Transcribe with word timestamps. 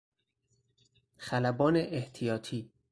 خلبان 1.17 1.75
احتیاطی 1.77 2.71